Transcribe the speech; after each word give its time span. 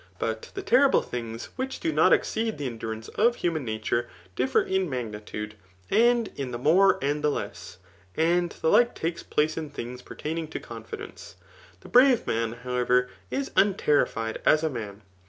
But 0.17 0.49
the 0.55 0.63
terrible 0.63 1.03
things 1.03 1.49
Vhich 1.59 1.79
do 1.79 1.93
not 1.93 2.11
exceed 2.11 2.57
the 2.57 2.67
aidurance 2.67 3.07
of 3.09 3.35
human 3.35 3.63
nature, 3.63 4.09
differ 4.35 4.63
in 4.63 4.89
ntgnitude, 4.89 5.51
and 5.91 6.29
in 6.35 6.49
the 6.49 6.57
nx^e 6.57 6.97
and 7.03 7.21
the 7.23 7.29
less. 7.29 7.77
And 8.17 8.49
the 8.51 8.69
like 8.69 8.95
takes 8.95 9.21
place 9.21 9.57
in 9.57 9.69
things 9.69 10.01
pertaining 10.01 10.47
to 10.47 10.59
confidence. 10.59 11.35
The 11.81 11.89
brave, 11.89 12.25
man, 12.25 12.53
however, 12.63 13.11
is 13.29 13.51
unterrified, 13.55 14.41
as 14.43 14.63
a 14.63 14.71
man. 14.71 15.03